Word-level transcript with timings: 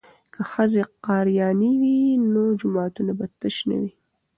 که 0.33 0.41
ښځې 0.51 0.81
قاریانې 1.05 1.71
وي 1.81 1.99
نو 2.33 2.43
جوماتونه 2.59 3.11
به 3.17 3.25
تش 3.39 3.57
نه 3.69 3.77
وي. 3.81 3.91